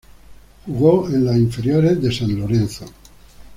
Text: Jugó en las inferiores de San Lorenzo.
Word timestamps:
Jugó 0.65 1.07
en 1.09 1.25
las 1.25 1.37
inferiores 1.37 2.01
de 2.01 2.11
San 2.11 2.35
Lorenzo. 2.35 2.85